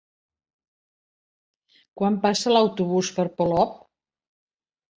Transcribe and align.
Quan 2.01 2.17
passa 2.25 2.55
l'autobús 2.57 3.13
per 3.21 3.29
Polop? 3.39 3.79